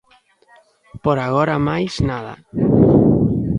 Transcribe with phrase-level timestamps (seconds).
[1.03, 2.33] Por agora máis nada.